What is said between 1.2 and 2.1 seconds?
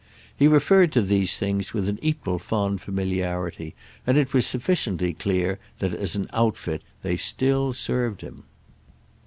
things with an